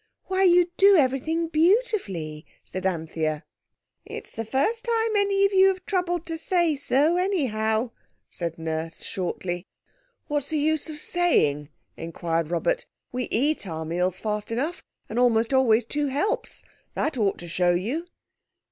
[0.29, 3.43] ...""Why, you do everything beautifully," said Anthea.
[4.03, 7.91] "It's the first time any of you's troubled to say so, anyhow,"
[8.27, 9.67] said Nurse shortly.
[10.25, 12.87] "What's the use of saying?" inquired Robert.
[13.11, 16.63] "We eat our meals fast enough, and almost always two helps.
[16.95, 18.07] That ought to show you!"